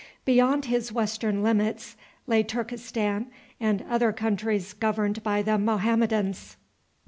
Beyond 0.25 0.65
his 0.65 0.91
western 0.91 1.43
limits 1.43 1.95
lay 2.25 2.41
Turkestan 2.41 3.27
and 3.59 3.83
other 3.87 4.11
countries 4.11 4.73
governed 4.73 5.21
by 5.21 5.43
the 5.43 5.59
Mohammedans. 5.59 6.57